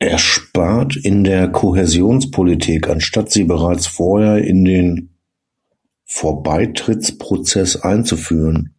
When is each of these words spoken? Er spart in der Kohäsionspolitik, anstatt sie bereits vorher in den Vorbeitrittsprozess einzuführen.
Er 0.00 0.18
spart 0.18 0.96
in 0.96 1.22
der 1.22 1.46
Kohäsionspolitik, 1.46 2.88
anstatt 2.88 3.30
sie 3.30 3.44
bereits 3.44 3.86
vorher 3.86 4.38
in 4.38 4.64
den 4.64 5.14
Vorbeitrittsprozess 6.06 7.76
einzuführen. 7.76 8.74